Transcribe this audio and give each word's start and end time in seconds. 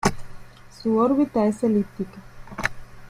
Su 0.81 0.97
órbita 0.97 1.45
es 1.45 1.63
elíptica. 1.63 2.23